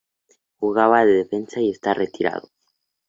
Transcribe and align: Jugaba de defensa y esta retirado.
Jugaba 0.57 1.05
de 1.05 1.13
defensa 1.13 1.61
y 1.61 1.69
esta 1.69 1.93
retirado. 1.93 2.49